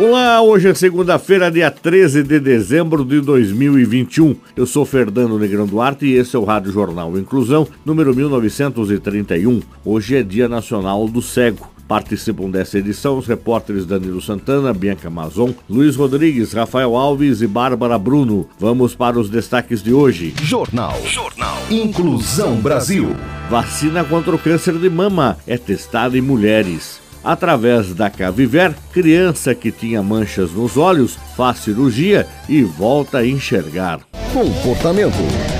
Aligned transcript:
Olá, 0.00 0.40
hoje 0.40 0.66
é 0.66 0.72
segunda-feira, 0.72 1.50
dia 1.50 1.70
13 1.70 2.22
de 2.22 2.40
dezembro 2.40 3.04
de 3.04 3.20
2021. 3.20 4.34
Eu 4.56 4.64
sou 4.64 4.86
Fernando 4.86 5.38
Negrão 5.38 5.66
Duarte 5.66 6.06
e 6.06 6.14
esse 6.14 6.34
é 6.34 6.38
o 6.38 6.44
Rádio 6.44 6.72
Jornal 6.72 7.18
Inclusão, 7.18 7.68
número 7.84 8.16
1931. 8.16 9.60
Hoje 9.84 10.16
é 10.16 10.22
Dia 10.22 10.48
Nacional 10.48 11.06
do 11.06 11.20
Cego. 11.20 11.70
Participam 11.86 12.48
dessa 12.48 12.78
edição 12.78 13.18
os 13.18 13.26
repórteres 13.26 13.84
Danilo 13.84 14.22
Santana, 14.22 14.72
Bianca 14.72 15.10
Mazon, 15.10 15.54
Luiz 15.68 15.96
Rodrigues, 15.96 16.54
Rafael 16.54 16.96
Alves 16.96 17.42
e 17.42 17.46
Bárbara 17.46 17.98
Bruno. 17.98 18.48
Vamos 18.58 18.94
para 18.94 19.20
os 19.20 19.28
destaques 19.28 19.82
de 19.82 19.92
hoje. 19.92 20.32
Jornal. 20.42 20.98
Jornal. 21.04 21.58
Inclusão 21.70 22.56
Brasil. 22.56 23.14
Vacina 23.50 24.02
contra 24.02 24.34
o 24.34 24.38
câncer 24.38 24.78
de 24.78 24.88
mama 24.88 25.36
é 25.46 25.58
testada 25.58 26.16
em 26.16 26.22
mulheres. 26.22 27.09
Através 27.22 27.94
da 27.94 28.08
Caviver, 28.08 28.74
criança 28.92 29.54
que 29.54 29.70
tinha 29.70 30.02
manchas 30.02 30.52
nos 30.52 30.76
olhos 30.76 31.18
faz 31.36 31.58
cirurgia 31.58 32.26
e 32.48 32.62
volta 32.62 33.18
a 33.18 33.26
enxergar. 33.26 34.00
Comportamento. 34.32 35.59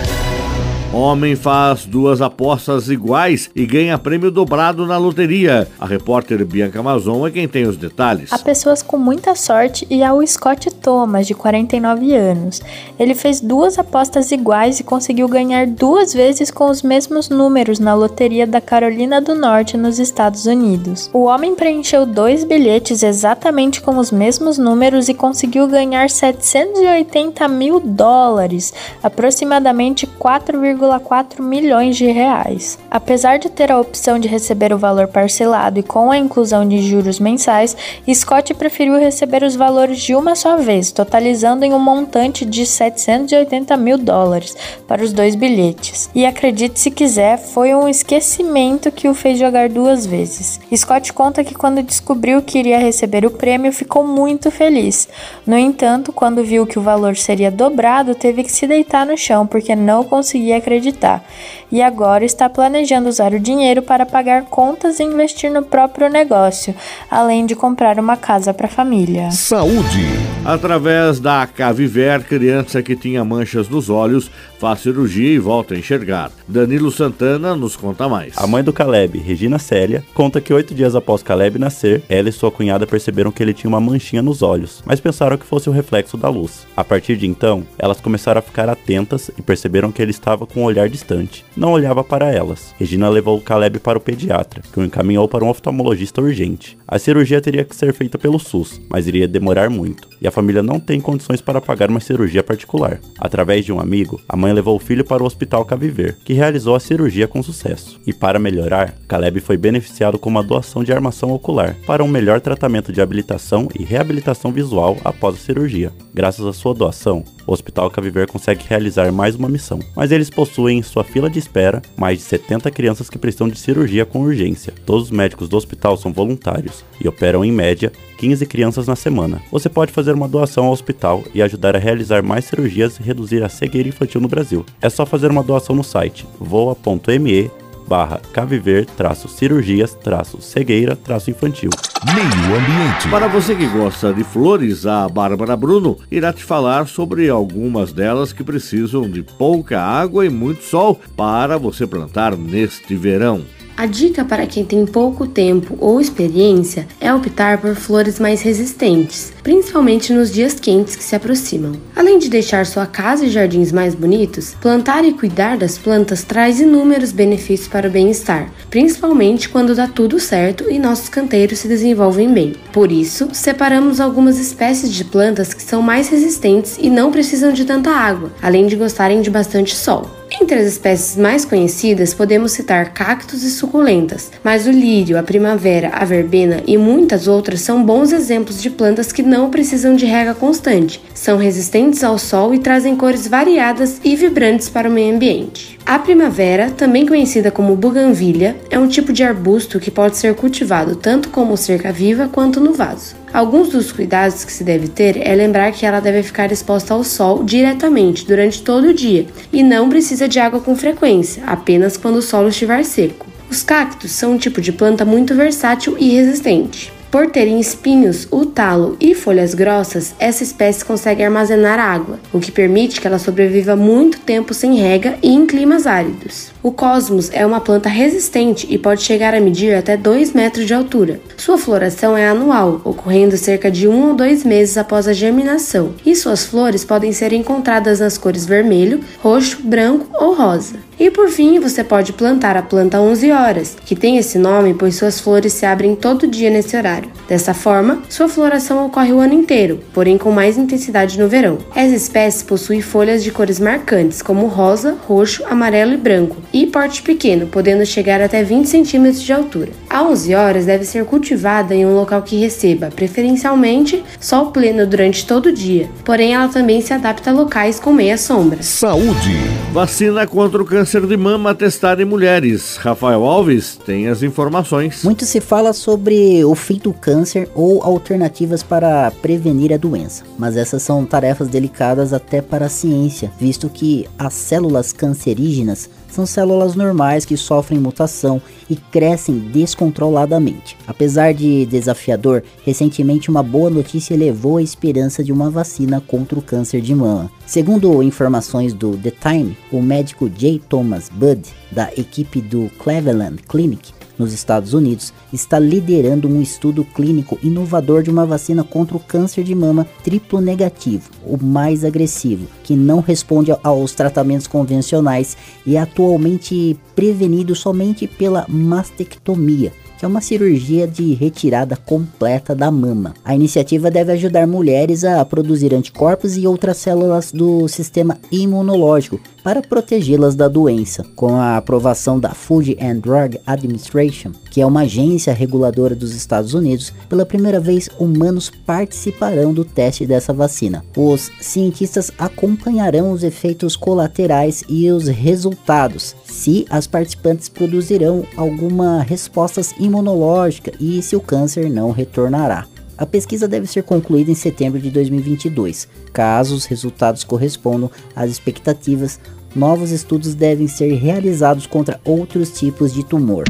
Homem 0.93 1.37
faz 1.37 1.87
duas 1.87 2.21
apostas 2.21 2.91
iguais 2.91 3.49
e 3.55 3.65
ganha 3.65 3.97
prêmio 3.97 4.29
dobrado 4.29 4.85
na 4.87 4.99
loteria. 4.99 5.69
A 5.79 5.87
repórter 5.87 6.45
Bianca 6.45 6.81
Amazon 6.81 7.29
é 7.29 7.31
quem 7.31 7.47
tem 7.47 7.65
os 7.65 7.77
detalhes. 7.77 8.33
Há 8.33 8.39
pessoas 8.39 8.83
com 8.83 8.99
muita 8.99 9.37
sorte 9.37 9.87
e 9.89 10.03
há 10.03 10.13
o 10.13 10.27
Scott 10.27 10.69
Thomas, 10.69 11.29
de 11.29 11.35
49 11.35 12.13
anos. 12.13 12.61
Ele 12.99 13.15
fez 13.15 13.41
duas 13.41 13.79
apostas 13.79 14.33
iguais 14.33 14.81
e 14.81 14.85
conseguiu 14.85 15.29
ganhar 15.29 15.65
duas 15.69 16.13
vezes 16.13 16.51
com 16.51 16.69
os 16.69 16.83
mesmos 16.83 17.29
números 17.29 17.79
na 17.79 17.95
loteria 17.95 18.45
da 18.45 18.61
Carolina 18.61 19.21
do 19.21 19.37
Norte, 19.37 19.77
nos 19.77 20.01
Estados 20.01 20.45
Unidos. 20.47 21.09
O 21.13 21.27
homem 21.27 21.55
preencheu 21.55 22.05
dois 22.05 22.43
bilhetes 22.43 23.05
exatamente 23.05 23.81
com 23.81 23.97
os 23.97 24.11
mesmos 24.11 24.59
números 24.59 25.09
e 25.09 25.15
conseguiu 25.15 25.69
ganhar 25.69 26.11
780 26.11 27.47
mil 27.47 27.79
dólares, 27.79 28.75
aproximadamente 29.01 30.05
4, 30.05 30.59
1,4 30.81 31.43
milhões 31.43 31.97
de 31.97 32.07
reais. 32.07 32.79
Apesar 32.91 33.39
de 33.39 33.51
ter 33.51 33.71
a 33.71 33.79
opção 33.79 34.19
de 34.19 34.27
receber 34.27 34.73
o 34.73 34.79
valor 34.79 35.09
parcelado 35.09 35.79
e 35.79 35.83
com 35.83 36.11
a 36.11 36.19
inclusão 36.19 36.67
de 36.67 36.81
juros 36.83 37.21
mensais, 37.21 37.77
Scott 38.13 38.55
preferiu 38.55 38.99
receber 38.99 39.43
os 39.43 39.55
valores 39.55 40.01
de 40.01 40.15
uma 40.15 40.35
só 40.35 40.57
vez, 40.57 40.91
totalizando 40.91 41.65
em 41.65 41.75
um 41.75 41.79
montante 41.79 42.45
de 42.45 42.65
780 42.65 43.77
mil 43.77 43.99
dólares 43.99 44.57
para 44.89 45.03
os 45.03 45.13
dois 45.13 45.35
bilhetes. 45.35 46.09
E 46.15 46.25
acredite 46.25 46.81
se 46.81 46.91
quiser, 46.91 47.39
foi 47.39 47.75
um 47.75 47.89
esquecimento 47.89 48.91
que 48.91 49.09
o 49.09 49.15
fez 49.15 49.39
jogar 49.39 49.69
duas 49.69 50.07
vezes. 50.07 50.59
Scott 50.75 51.13
conta 51.13 51.45
que 51.45 51.55
quando 51.55 51.83
descobriu 51.83 52.43
que 52.43 52.59
iria 52.59 52.79
receber 52.79 53.27
o 53.27 53.31
prêmio, 53.31 53.73
ficou 53.73 54.07
muito 54.07 54.51
feliz. 54.51 55.09
No 55.47 55.59
entanto, 55.59 56.13
quando 56.13 56.43
viu 56.43 56.67
que 56.67 56.79
o 56.79 56.83
valor 56.83 57.17
seria 57.17 57.51
dobrado, 57.51 58.15
teve 58.15 58.43
que 58.43 58.53
se 58.53 58.67
deitar 58.67 59.05
no 59.05 59.17
chão 59.17 59.47
porque 59.47 59.77
não 59.77 60.05
conseguia 60.05 60.57
acreditar 60.57 60.70
acreditar, 60.71 61.25
e 61.73 61.83
agora 61.83 62.25
está 62.25 62.49
planejando 62.49 63.09
usar 63.09 63.35
o 63.35 63.41
dinheiro 63.41 63.83
para 63.83 64.07
pagar 64.07 64.45
contas 64.45 65.01
e 65.01 65.03
investir 65.03 65.51
no 65.51 65.63
próprio 65.63 66.09
negócio, 66.09 66.75
além 67.11 67.45
de 67.45 67.57
comprar 67.57 67.99
uma 67.99 68.17
casa 68.17 68.55
para 68.55 68.67
a 68.67 68.71
família. 68.71 69.31
Saúde. 69.33 70.07
Através 70.45 71.19
da 71.19 71.47
Caviver, 71.47 72.25
criança 72.25 72.83
que 72.83 72.97
tinha 72.97 73.25
manchas 73.25 73.69
nos 73.69 73.91
olhos 73.91 74.31
faz 74.59 74.81
cirurgia 74.81 75.31
e 75.31 75.39
volta 75.39 75.75
a 75.75 75.79
enxergar. 75.79 76.31
Danilo 76.47 76.91
Santana 76.91 77.55
nos 77.55 77.77
conta 77.77 78.09
mais. 78.09 78.37
A 78.37 78.47
mãe 78.47 78.63
do 78.63 78.73
Caleb, 78.73 79.19
Regina 79.19 79.59
Célia, 79.59 80.05
conta 80.15 80.41
que 80.41 80.53
oito 80.53 80.75
dias 80.75 80.95
após 80.95 81.23
Caleb 81.23 81.59
nascer, 81.59 82.03
ela 82.09 82.29
e 82.29 82.33
sua 82.33 82.51
cunhada 82.51 82.87
perceberam 82.87 83.33
que 83.33 83.43
ele 83.43 83.55
tinha 83.55 83.69
uma 83.69 83.81
manchinha 83.81 84.23
nos 84.23 84.43
olhos, 84.43 84.83
mas 84.85 85.01
pensaram 85.01 85.37
que 85.37 85.47
fosse 85.47 85.69
o 85.69 85.73
reflexo 85.73 86.17
da 86.17 86.29
luz. 86.29 86.67
A 86.77 86.85
partir 86.85 87.17
de 87.17 87.27
então, 87.27 87.65
elas 87.79 88.01
começaram 88.01 88.39
a 88.39 88.43
ficar 88.43 88.69
atentas 88.69 89.31
e 89.39 89.43
perceberam 89.43 89.91
que 89.91 90.01
ele 90.01 90.11
estava 90.11 90.47
com 90.47 90.60
um 90.61 90.65
olhar 90.65 90.89
distante. 90.89 91.45
Não 91.57 91.73
olhava 91.73 92.05
para 92.05 92.31
elas. 92.31 92.75
Regina 92.79 93.09
levou 93.09 93.41
Caleb 93.41 93.79
para 93.81 93.99
o 93.99 94.01
pediatra, 94.01 94.63
que 94.73 94.79
o 94.79 94.85
encaminhou 94.85 95.27
para 95.27 95.45
um 95.45 95.49
oftalmologista 95.49 96.21
urgente. 96.21 96.79
A 96.87 96.99
cirurgia 96.99 97.41
teria 97.41 97.65
que 97.65 97.75
ser 97.75 97.93
feita 97.93 98.19
pelo 98.19 98.39
SUS, 98.39 98.81
mas 98.89 99.07
iria 99.07 99.27
demorar 99.27 99.71
muito, 99.71 100.09
e 100.21 100.29
a 100.29 100.31
família 100.31 100.63
não 100.63 100.79
tem 100.79 101.01
condições 101.01 101.41
para 101.41 101.61
pagar 101.61 101.91
uma 101.91 102.01
cirurgia 102.01 102.43
particular. 102.43 103.01
Através 103.19 103.65
de 103.65 103.73
um 103.73 103.81
amigo, 103.81 104.21
a 104.29 104.37
mãe 104.37 104.53
levou 104.53 104.77
o 104.77 104.81
filho 104.81 105.05
para 105.05 105.23
o 105.23 105.27
Hospital 105.27 105.65
Caviver, 105.65 106.17
que 106.25 106.33
realizou 106.33 106.75
a 106.75 106.81
cirurgia 106.81 107.27
com 107.27 107.43
sucesso. 107.43 108.01
E 108.07 108.13
para 108.13 108.39
melhorar, 108.39 108.95
Caleb 109.09 109.41
foi 109.41 109.57
beneficiado 109.57 110.19
com 110.19 110.29
uma 110.29 110.43
doação 110.43 110.85
de 110.85 110.93
armação 110.93 111.31
ocular 111.31 111.77
para 111.87 112.05
um 112.05 112.09
melhor 112.09 112.41
tratamento 112.41 112.93
de 112.93 113.01
habilitação 113.01 113.69
e 113.79 113.85
reabilitação 113.85 114.53
visual 114.53 114.97
após 115.05 115.35
a 115.35 115.39
cirurgia. 115.39 115.93
Graças 116.13 116.45
à 116.45 116.53
sua 116.53 116.75
doação, 116.75 117.25
o 117.51 117.53
Hospital 117.53 117.91
Caviver 117.91 118.29
consegue 118.29 118.65
realizar 118.69 119.11
mais 119.11 119.35
uma 119.35 119.49
missão, 119.49 119.81
mas 119.97 120.13
eles 120.13 120.31
possuem 120.31 120.79
em 120.79 120.83
sua 120.83 121.03
fila 121.03 121.29
de 121.29 121.41
espera 121.41 121.83
mais 121.97 122.19
de 122.19 122.25
70 122.25 122.71
crianças 122.71 123.11
que 123.11 123.19
precisam 123.19 123.49
de 123.49 123.59
cirurgia 123.59 124.07
com 124.07 124.21
urgência. 124.23 124.73
Todos 124.87 125.07
os 125.07 125.11
médicos 125.11 125.49
do 125.49 125.57
hospital 125.57 125.97
são 125.97 126.13
voluntários 126.13 126.85
e 127.01 127.09
operam 127.09 127.45
em 127.45 127.51
média 127.51 127.91
15 128.19 128.47
crianças 128.47 128.87
na 128.87 128.95
semana. 128.95 129.43
Você 129.51 129.69
pode 129.69 129.91
fazer 129.91 130.15
uma 130.15 130.29
doação 130.29 130.67
ao 130.67 130.73
hospital 130.73 131.25
e 131.35 131.43
ajudar 131.43 131.75
a 131.75 131.81
realizar 131.81 132.23
mais 132.23 132.45
cirurgias 132.45 133.01
e 133.01 133.03
reduzir 133.03 133.43
a 133.43 133.49
cegueira 133.49 133.89
infantil 133.89 134.21
no 134.21 134.29
Brasil. 134.29 134.65
É 134.81 134.89
só 134.89 135.05
fazer 135.05 135.29
uma 135.29 135.43
doação 135.43 135.75
no 135.75 135.83
site 135.83 136.25
voa.me 136.39 137.51
barra 137.91 138.21
caviver 138.33 138.87
traço 138.87 139.29
cirurgias 139.29 139.93
traço 139.95 140.41
cegueira 140.41 140.95
traço 140.95 141.29
infantil. 141.29 141.71
Meio 142.15 142.57
ambiente. 142.57 143.09
Para 143.11 143.27
você 143.27 143.57
que 143.57 143.67
gosta 143.67 144.15
de 144.15 144.23
flores, 144.23 144.87
a 144.87 145.09
Bárbara 145.09 145.57
Bruno 145.57 145.99
irá 146.09 146.33
te 146.33 146.45
falar 146.45 146.87
sobre 146.87 147.29
algumas 147.29 147.93
delas 147.93 148.33
que 148.33 148.45
precisam 148.45 149.11
de 149.11 149.25
pouca 149.25 149.83
água 149.83 150.25
e 150.25 150.29
muito 150.29 150.63
sol 150.63 151.01
para 151.17 151.59
você 151.59 151.85
plantar 151.85 152.37
neste 152.37 152.95
verão. 152.95 153.45
A 153.77 153.87
dica 153.87 154.25
para 154.25 154.47
quem 154.47 154.65
tem 154.65 154.85
pouco 154.85 155.27
tempo 155.27 155.75
ou 155.81 156.01
experiência 156.01 156.87
é 157.01 157.13
optar 157.13 157.59
por 157.59 157.75
flores 157.75 158.21
mais 158.21 158.43
resistentes, 158.43 159.33
principalmente 159.43 160.13
nos 160.13 160.31
dias 160.31 160.61
quentes 160.61 160.95
que 160.95 161.03
se 161.03 161.17
aproximam. 161.17 161.73
Além 161.97 162.19
de 162.19 162.29
deixar 162.29 162.67
sua 162.67 162.87
casa 162.87 163.25
e 163.25 163.31
jardins 163.31 163.73
mais 163.73 163.95
bonitos, 163.95 164.55
plantar 164.61 165.05
e 165.05 165.15
cuidar 165.15 165.57
das 165.57 165.79
plantas 165.79 166.23
traz 166.23 166.61
inúmeros 166.61 167.11
benefícios 167.11 167.69
para 167.69 167.89
o 167.89 167.91
bem-estar, 167.91 168.51
principalmente 168.69 169.49
quando 169.49 169.75
dá 169.75 169.89
tudo 169.89 170.21
certo 170.21 170.71
e 170.71 170.79
nossos 170.79 171.09
canteiros 171.09 171.59
se 171.59 171.69
desenvolvem 171.69 172.33
bem. 172.33 172.55
Por 172.73 172.93
isso, 172.93 173.29
separamos 173.33 173.99
algumas 173.99 174.39
espécies 174.39 174.93
de 174.93 175.05
plantas 175.05 175.55
que 175.55 175.63
são 175.63 175.81
mais 175.81 176.09
resistentes 176.09 176.79
e 176.79 176.91
não 176.91 177.11
precisam 177.11 177.53
de 177.53 177.65
tanta 177.65 177.91
água, 177.91 178.31
além 178.43 178.67
de 178.67 178.77
gostarem 178.77 179.23
de 179.23 179.31
bastante 179.31 179.75
sol. 179.75 180.20
Entre 180.51 180.63
as 180.63 180.73
espécies 180.73 181.17
mais 181.17 181.45
conhecidas, 181.45 182.13
podemos 182.13 182.51
citar 182.51 182.93
cactos 182.93 183.45
e 183.45 183.51
suculentas, 183.53 184.33
mas 184.43 184.67
o 184.67 184.71
lírio, 184.73 185.17
a 185.17 185.23
primavera, 185.23 185.91
a 185.91 186.05
verbena 186.05 186.61
e 186.67 186.77
muitas 186.77 187.29
outras 187.29 187.61
são 187.61 187.85
bons 187.85 188.11
exemplos 188.11 188.61
de 188.61 188.69
plantas 188.69 189.13
que 189.13 189.23
não 189.23 189.49
precisam 189.49 189.95
de 189.95 190.07
rega 190.07 190.35
constante, 190.35 191.01
são 191.15 191.39
resistentes 191.39 192.03
ao 192.03 192.19
sol 192.19 192.53
e 192.53 192.59
trazem 192.59 192.97
cores 192.97 193.29
variadas 193.29 194.01
e 194.03 194.17
vibrantes 194.17 194.69
para 194.69 194.89
o 194.89 194.93
meio 194.93 195.15
ambiente. 195.15 195.79
A 195.87 196.01
primavera, 196.01 196.69
também 196.69 197.07
conhecida 197.07 197.53
como 197.53 197.77
buganvília, 197.77 198.57
é 198.71 198.77
um 198.77 198.89
tipo 198.89 199.13
de 199.13 199.23
arbusto 199.23 199.79
que 199.79 199.89
pode 199.89 200.17
ser 200.17 200.35
cultivado 200.35 200.97
tanto 200.97 201.29
como 201.29 201.57
cerca 201.57 201.93
viva 201.93 202.27
quanto 202.27 202.59
no 202.59 202.73
vaso. 202.73 203.20
Alguns 203.33 203.69
dos 203.69 203.93
cuidados 203.93 204.45
que 204.45 204.53
se 204.53 204.65
deve 204.65 204.89
ter 204.89 205.17
é 205.17 205.35
lembrar 205.35 205.71
que 205.73 205.87
ela 205.87 206.01
deve 206.01 206.23
ficar 206.23 206.51
exposta 206.51 206.95
ao 206.95 207.05
sol 207.05 207.45
diretamente 207.45 208.27
durante 208.27 208.63
todo 208.63 208.89
o 208.89 208.95
dia 208.95 209.27
e 209.53 209.63
não 209.63 209.89
precisa 209.89 210.29
de 210.29 210.41
água 210.41 210.61
com 210.61 210.75
frequência, 210.75 211.43
apenas 211.47 211.97
quando 211.97 212.17
o 212.17 212.23
solo 212.23 212.49
estiver 212.49 212.85
seco. 212.85 213.27
Os 213.49 213.63
cactos 213.63 214.11
são 214.13 214.33
um 214.33 214.39
tipo 214.39 214.61
de 214.61 214.73
planta 214.73 215.05
muito 215.05 215.35
versátil 215.35 215.97
e 215.99 216.11
resistente. 216.11 216.93
Por 217.11 217.29
terem 217.29 217.59
espinhos, 217.59 218.29
o 218.31 218.47
talo 218.47 218.97
e 219.01 219.17
folhas 219.17 219.53
grossas, 219.53 220.15
essa 220.17 220.45
espécie 220.45 220.85
consegue 220.85 221.25
armazenar 221.25 221.77
água, 221.77 222.21
o 222.33 222.39
que 222.39 222.53
permite 222.53 223.01
que 223.01 223.07
ela 223.07 223.19
sobreviva 223.19 223.75
muito 223.75 224.21
tempo 224.21 224.55
sem 224.55 224.77
rega 224.77 225.19
e 225.21 225.29
em 225.29 225.45
climas 225.45 225.89
áridos. 225.89 226.53
O 226.63 226.71
cosmos 226.71 227.29
é 227.33 227.45
uma 227.45 227.61
planta 227.61 227.89
resistente 227.89 228.65
e 228.71 228.79
pode 228.79 229.03
chegar 229.03 229.35
a 229.35 229.41
medir 229.41 229.75
até 229.75 229.97
2 229.97 230.33
metros 230.35 230.67
de 230.67 230.73
altura. 230.73 231.21
Sua 231.37 231.59
floração 231.59 232.17
é 232.17 232.29
anual, 232.29 232.81
ocorrendo 232.85 233.37
cerca 233.37 233.73
de 233.73 233.89
um 233.89 234.11
ou 234.11 234.15
dois 234.15 234.45
meses 234.45 234.79
após 234.79 235.09
a 235.09 235.13
germinação, 235.13 235.95
e 236.07 236.15
suas 236.15 236.45
flores 236.45 236.85
podem 236.85 237.11
ser 237.11 237.33
encontradas 237.33 237.99
nas 237.99 238.17
cores 238.17 238.47
vermelho, 238.47 239.01
roxo, 239.21 239.59
branco 239.65 240.07
ou 240.15 240.33
rosa. 240.33 240.90
E 241.01 241.11
por 241.11 241.31
fim, 241.31 241.59
você 241.59 241.83
pode 241.83 242.13
plantar 242.13 242.59
a 242.59 242.63
planta 242.63 243.01
11 243.01 243.33
horas, 243.33 243.75
que 243.87 243.97
tem 243.97 244.19
esse 244.19 244.39
nome 244.39 244.75
pois 244.75 244.97
suas 244.97 245.19
flores 245.19 245.55
se 245.55 245.65
abrem 245.65 245.97
todo 245.97 246.27
dia 246.27 246.51
nesse 246.51 246.77
horário. 246.77 247.11
Dessa 247.27 247.55
forma, 247.55 248.03
sua 248.11 248.29
floração 248.29 248.85
ocorre 248.85 249.11
o 249.11 249.19
ano 249.19 249.33
inteiro, 249.33 249.81
porém 249.95 250.19
com 250.19 250.31
mais 250.31 250.59
intensidade 250.59 251.19
no 251.19 251.27
verão. 251.27 251.57
Essa 251.75 251.95
espécie 251.95 252.45
possui 252.45 252.83
folhas 252.83 253.25
de 253.25 253.31
cores 253.31 253.59
marcantes, 253.59 254.21
como 254.21 254.47
rosa, 254.47 254.95
roxo, 255.09 255.43
amarelo 255.49 255.95
e 255.95 255.97
branco, 255.97 256.37
e 256.53 256.67
porte 256.67 257.01
pequeno, 257.01 257.47
podendo 257.47 257.87
chegar 257.87 258.21
até 258.21 258.43
20 258.43 258.67
centímetros 258.67 259.23
de 259.23 259.33
altura. 259.33 259.71
A 259.93 260.05
11 260.05 260.35
horas 260.37 260.67
deve 260.67 260.85
ser 260.85 261.05
cultivada 261.05 261.75
em 261.75 261.85
um 261.85 261.97
local 261.97 262.23
que 262.23 262.39
receba, 262.39 262.91
preferencialmente, 262.95 264.05
sol 264.21 264.53
pleno 264.53 264.87
durante 264.87 265.27
todo 265.27 265.47
o 265.47 265.53
dia, 265.53 265.91
porém 266.05 266.33
ela 266.33 266.47
também 266.47 266.81
se 266.81 266.93
adapta 266.93 267.31
a 267.31 267.33
locais 267.33 267.81
com 267.81 267.93
meia 267.93 268.17
sombra. 268.17 268.63
Saúde. 268.63 269.35
Vacina 269.73 270.29
contra 270.29 270.63
o 270.63 270.65
câncer 270.65 271.05
de 271.09 271.17
mama 271.17 271.57
testada 271.57 272.01
em 272.01 272.05
mulheres. 272.05 272.77
Rafael 272.77 273.25
Alves 273.25 273.77
tem 273.85 274.07
as 274.07 274.23
informações. 274.23 275.03
Muito 275.03 275.25
se 275.25 275.41
fala 275.41 275.73
sobre 275.73 276.45
o 276.45 276.55
fim 276.55 276.79
do 276.79 276.93
câncer 276.93 277.49
ou 277.53 277.83
alternativas 277.83 278.63
para 278.63 279.11
prevenir 279.21 279.73
a 279.73 279.77
doença, 279.77 280.23
mas 280.39 280.57
essas 280.57 280.85
são 280.85 281.05
tarefas 281.05 281.49
delicadas 281.49 282.13
até 282.13 282.41
para 282.41 282.67
a 282.67 282.69
ciência, 282.69 283.33
visto 283.41 283.69
que 283.69 284.07
as 284.17 284.35
células 284.35 284.93
cancerígenas 284.93 285.91
são 286.11 286.27
células 286.27 286.75
normais 286.75 287.25
que 287.25 287.37
sofrem 287.37 287.81
mutação 287.81 288.41
e 288.69 288.77
crescem 288.77 289.39
descontroladamente. 289.39 290.77
Apesar 290.87 291.33
de 291.33 291.67
desafiador, 291.67 292.43
recentemente 292.65 293.31
uma 293.31 293.43
boa 293.43 293.71
notícia 293.71 294.15
elevou 294.15 294.57
a 294.57 294.63
esperança 294.63 295.23
de 295.23 295.33
uma 295.33 295.51
vacina 295.51 296.01
contra 296.01 296.39
o 296.39 296.43
câncer 296.43 296.81
de 296.81 296.95
mama. 296.95 297.31
Segundo 297.47 298.03
informações 298.03 298.73
do 298.73 298.97
The 298.97 299.11
Time, 299.11 299.57
o 299.73 299.81
médico 299.81 300.29
J. 300.29 300.61
Thomas 300.69 301.09
Budd, 301.13 301.49
da 301.71 301.91
equipe 301.97 302.41
do 302.41 302.71
Cleveland 302.79 303.43
Clinic, 303.49 303.93
nos 304.21 304.33
Estados 304.33 304.75
Unidos, 304.75 305.13
está 305.33 305.59
liderando 305.59 306.29
um 306.29 306.41
estudo 306.41 306.85
clínico 306.85 307.39
inovador 307.43 308.03
de 308.03 308.11
uma 308.11 308.27
vacina 308.27 308.63
contra 308.63 308.97
o 308.97 309.01
câncer 309.01 309.43
de 309.43 309.55
mama 309.55 309.87
triplo 310.05 310.41
negativo, 310.41 311.11
o 311.25 311.43
mais 311.43 311.85
agressivo, 311.85 312.47
que 312.63 312.77
não 312.77 313.01
responde 313.01 313.51
aos 313.63 313.93
tratamentos 313.93 314.47
convencionais 314.47 315.37
e 315.67 315.77
é 315.77 315.81
atualmente 315.81 316.79
prevenido 316.95 317.55
somente 317.55 318.07
pela 318.07 318.45
mastectomia 318.49 319.73
que 320.01 320.07
é 320.07 320.09
uma 320.09 320.23
cirurgia 320.23 320.89
de 320.89 321.13
retirada 321.13 321.77
completa 321.77 322.55
da 322.55 322.71
mama. 322.71 323.13
A 323.23 323.35
iniciativa 323.35 323.91
deve 323.91 324.11
ajudar 324.13 324.47
mulheres 324.47 325.05
a 325.05 325.23
produzir 325.27 325.75
anticorpos 325.75 326.39
e 326.39 326.47
outras 326.47 326.79
células 326.79 327.31
do 327.31 327.69
sistema 327.69 328.17
imunológico 328.33 329.21
para 329.45 329.61
protegê-las 329.61 330.35
da 330.35 330.49
doença. 330.49 331.05
Com 331.15 331.37
a 331.37 331.59
aprovação 331.59 332.19
da 332.19 332.31
Food 332.31 332.79
and 332.81 332.99
Drug 332.99 333.39
Administration, 333.47 334.33
que 334.51 334.61
é 334.61 334.67
uma 334.67 334.83
agência 334.83 335.33
reguladora 335.33 335.95
dos 335.95 336.15
Estados 336.15 336.55
Unidos, 336.55 336.93
pela 337.09 337.27
primeira 337.27 337.61
vez 337.61 337.89
humanos 337.99 338.51
participarão 338.67 339.53
do 339.53 339.65
teste 339.65 340.07
dessa 340.07 340.33
vacina. 340.33 340.85
Os 340.97 341.31
cientistas 341.41 342.11
acompanharão 342.19 343.13
os 343.13 343.23
efeitos 343.23 343.77
colaterais 343.77 344.65
e 344.69 344.91
os 344.91 345.09
resultados, 345.09 346.15
se 346.25 346.67
as 346.71 346.87
participantes 346.87 347.49
produzirão 347.49 348.25
alguma 348.37 349.03
respostas 349.03 349.73
imunológicas 349.79 349.90
imunológica 349.91 350.73
e 350.81 351.03
se 351.03 351.17
o 351.17 351.21
câncer 351.21 351.69
não 351.69 351.91
retornará. 351.91 352.67
A 352.97 353.05
pesquisa 353.05 353.49
deve 353.49 353.67
ser 353.67 353.83
concluída 353.83 354.31
em 354.31 354.35
setembro 354.35 354.79
de 354.79 354.91
2022. 354.91 355.89
Caso 356.13 356.55
os 356.55 356.67
resultados 356.67 357.25
correspondam 357.25 357.91
às 358.15 358.31
expectativas, 358.31 359.19
novos 359.55 359.91
estudos 359.91 360.35
devem 360.35 360.69
ser 360.69 360.95
realizados 360.95 361.67
contra 361.67 362.01
outros 362.05 362.51
tipos 362.51 362.93
de 362.93 363.05
tumor. 363.05 363.45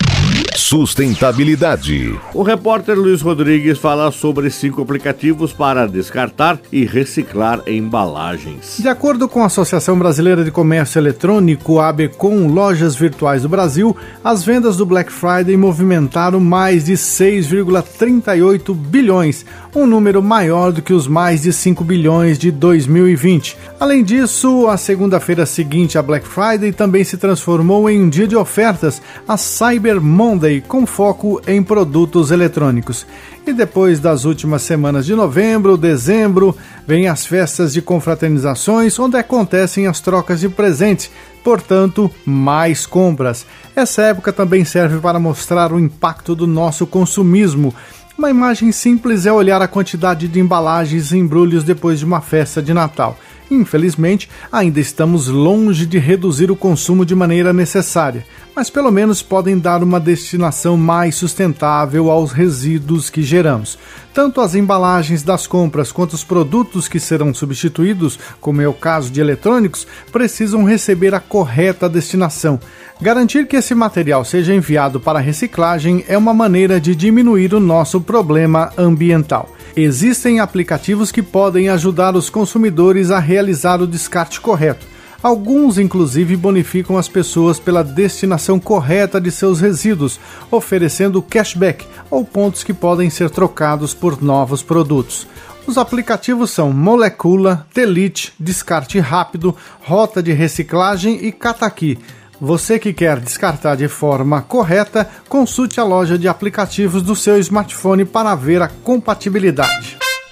Sustentabilidade. 0.54 2.18
O 2.34 2.42
repórter 2.42 2.96
Luiz 2.96 3.22
Rodrigues 3.22 3.78
fala 3.78 4.10
sobre 4.12 4.50
cinco 4.50 4.82
aplicativos 4.82 5.52
para 5.52 5.86
descartar 5.86 6.60
e 6.70 6.84
reciclar 6.84 7.62
embalagens. 7.66 8.76
De 8.78 8.88
acordo 8.88 9.28
com 9.28 9.42
a 9.42 9.46
Associação 9.46 9.98
Brasileira 9.98 10.44
de 10.44 10.50
Comércio 10.50 10.98
Eletrônico, 10.98 11.80
a 11.80 11.88
ABCOM 11.88 12.46
Lojas 12.46 12.94
Virtuais 12.94 13.42
do 13.42 13.48
Brasil, 13.48 13.96
as 14.22 14.44
vendas 14.44 14.76
do 14.76 14.86
Black 14.86 15.10
Friday 15.10 15.56
movimentaram 15.56 16.38
mais 16.40 16.84
de 16.84 16.92
6,38 16.92 18.74
bilhões, 18.74 19.44
um 19.74 19.86
número 19.86 20.22
maior 20.22 20.72
do 20.72 20.82
que 20.82 20.92
os 20.92 21.06
mais 21.06 21.42
de 21.42 21.52
5 21.52 21.84
bilhões 21.84 22.38
de 22.38 22.50
2020. 22.50 23.56
Além 23.78 24.02
disso, 24.02 24.66
a 24.66 24.76
segunda-feira 24.76 25.46
seguinte 25.46 25.96
a 25.96 26.02
Black 26.02 26.26
Friday 26.26 26.72
também 26.72 27.04
se 27.04 27.16
transformou 27.16 27.88
em 27.88 28.02
um 28.02 28.08
dia 28.08 28.26
de 28.26 28.34
ofertas, 28.34 29.00
a 29.28 29.36
Cyber 29.36 30.00
Monday, 30.00 30.60
com 30.60 30.84
foco 30.86 31.40
em 31.46 31.62
produtos 31.62 32.30
eletrônicos. 32.30 33.06
E 33.46 33.52
depois 33.52 34.00
das 34.00 34.24
últimas 34.24 34.62
semanas 34.62 35.06
de 35.06 35.14
novembro, 35.14 35.76
dezembro, 35.76 36.56
vem 36.86 37.08
as 37.08 37.24
festas 37.24 37.72
de 37.72 37.80
confraternizações, 37.80 38.98
onde 38.98 39.16
acontecem 39.16 39.86
as 39.86 40.00
trocas 40.00 40.40
de 40.40 40.48
presentes, 40.48 41.10
portanto, 41.42 42.10
mais 42.24 42.86
compras. 42.86 43.46
Essa 43.74 44.02
época 44.02 44.32
também 44.32 44.64
serve 44.64 44.98
para 44.98 45.18
mostrar 45.18 45.72
o 45.72 45.80
impacto 45.80 46.34
do 46.34 46.46
nosso 46.46 46.86
consumismo 46.86 47.74
uma 48.20 48.28
imagem 48.28 48.70
simples 48.70 49.24
é 49.24 49.32
olhar 49.32 49.62
a 49.62 49.66
quantidade 49.66 50.28
de 50.28 50.38
embalagens 50.38 51.10
e 51.10 51.16
embrulhos 51.16 51.64
depois 51.64 52.00
de 52.00 52.04
uma 52.04 52.20
festa 52.20 52.60
de 52.62 52.74
Natal. 52.74 53.18
Infelizmente, 53.50 54.30
ainda 54.52 54.78
estamos 54.78 55.26
longe 55.26 55.84
de 55.84 55.98
reduzir 55.98 56.52
o 56.52 56.56
consumo 56.56 57.04
de 57.04 57.16
maneira 57.16 57.52
necessária, 57.52 58.24
mas 58.54 58.70
pelo 58.70 58.92
menos 58.92 59.22
podem 59.22 59.58
dar 59.58 59.82
uma 59.82 59.98
destinação 59.98 60.76
mais 60.76 61.16
sustentável 61.16 62.10
aos 62.10 62.30
resíduos 62.30 63.10
que 63.10 63.22
geramos. 63.22 63.76
Tanto 64.14 64.40
as 64.40 64.54
embalagens 64.54 65.24
das 65.24 65.48
compras 65.48 65.90
quanto 65.90 66.12
os 66.12 66.22
produtos 66.22 66.86
que 66.86 67.00
serão 67.00 67.34
substituídos, 67.34 68.18
como 68.40 68.60
é 68.62 68.68
o 68.68 68.72
caso 68.72 69.10
de 69.10 69.20
eletrônicos, 69.20 69.86
precisam 70.12 70.62
receber 70.62 71.12
a 71.12 71.20
correta 71.20 71.88
destinação. 71.88 72.60
Garantir 73.00 73.48
que 73.48 73.56
esse 73.56 73.74
material 73.74 74.24
seja 74.24 74.54
enviado 74.54 75.00
para 75.00 75.18
reciclagem 75.18 76.04
é 76.06 76.16
uma 76.16 76.34
maneira 76.34 76.80
de 76.80 76.94
diminuir 76.94 77.52
o 77.54 77.60
nosso 77.60 78.00
problema 78.00 78.72
ambiental. 78.76 79.48
Existem 79.82 80.40
aplicativos 80.40 81.10
que 81.10 81.22
podem 81.22 81.70
ajudar 81.70 82.14
os 82.14 82.28
consumidores 82.28 83.10
a 83.10 83.18
realizar 83.18 83.80
o 83.80 83.86
descarte 83.86 84.38
correto. 84.38 84.86
Alguns, 85.22 85.78
inclusive, 85.78 86.36
bonificam 86.36 86.98
as 86.98 87.08
pessoas 87.08 87.58
pela 87.58 87.82
destinação 87.82 88.60
correta 88.60 89.18
de 89.18 89.30
seus 89.30 89.58
resíduos, 89.58 90.20
oferecendo 90.50 91.22
cashback 91.22 91.86
ou 92.10 92.26
pontos 92.26 92.62
que 92.62 92.74
podem 92.74 93.08
ser 93.08 93.30
trocados 93.30 93.94
por 93.94 94.22
novos 94.22 94.62
produtos. 94.62 95.26
Os 95.66 95.78
aplicativos 95.78 96.50
são 96.50 96.74
Molecula, 96.74 97.66
Telite, 97.72 98.34
Descarte 98.38 98.98
Rápido, 98.98 99.56
Rota 99.80 100.22
de 100.22 100.32
Reciclagem 100.32 101.24
e 101.24 101.32
Cataqui. 101.32 101.98
Você 102.40 102.78
que 102.78 102.94
quer 102.94 103.20
descartar 103.20 103.76
de 103.76 103.86
forma 103.86 104.40
correta, 104.40 105.06
consulte 105.28 105.78
a 105.78 105.84
loja 105.84 106.16
de 106.16 106.26
aplicativos 106.26 107.02
do 107.02 107.14
seu 107.14 107.36
smartphone 107.38 108.06
para 108.06 108.34
ver 108.34 108.62
a 108.62 108.68
compatibilidade. 108.68 109.98